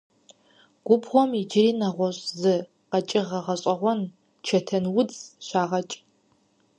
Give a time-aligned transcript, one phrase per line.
[0.87, 2.55] Губгъуэм иджыри нэгъуэщӀ зы
[2.91, 3.99] къэкӀыгъэ гъэщӀэгъуэн–
[4.45, 5.95] чэтэнудз- щагъэкӀ.